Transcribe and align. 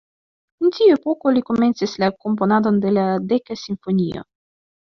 En 0.63 0.71
tiu 0.77 0.93
epoko, 0.97 1.33
li 1.35 1.43
komencis 1.49 1.93
la 2.05 2.09
komponadon 2.25 2.81
de 2.87 2.95
la 2.99 3.07
"Deka 3.35 3.61
Simfonio". 3.69 4.29